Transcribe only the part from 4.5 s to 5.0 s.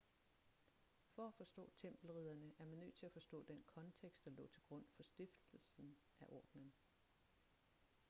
grund